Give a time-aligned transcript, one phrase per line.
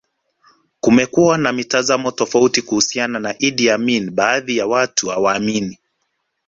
[0.79, 5.79] Kumekuwa na mitazamo tofauti kuhusiana na Idi Amin baadhi ya watu hawaamini